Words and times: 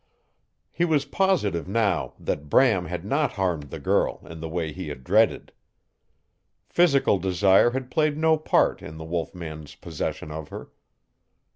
He 0.71 0.83
was 0.83 1.05
positive 1.05 1.67
now 1.67 2.15
that 2.19 2.49
Bram 2.49 2.85
had 2.85 3.05
not 3.05 3.33
harmed 3.33 3.69
the 3.69 3.77
girl 3.77 4.25
in 4.27 4.39
the 4.39 4.49
way 4.49 4.71
he 4.71 4.87
had 4.87 5.03
dreaded. 5.03 5.53
Physical 6.65 7.19
desire 7.19 7.69
had 7.69 7.91
played 7.91 8.17
no 8.17 8.35
part 8.35 8.81
in 8.81 8.97
the 8.97 9.05
wolf 9.05 9.35
man's 9.35 9.75
possession 9.75 10.31
of 10.31 10.49
her. 10.49 10.71